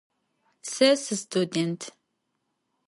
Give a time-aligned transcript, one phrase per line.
[0.71, 1.81] Se sıstudênt.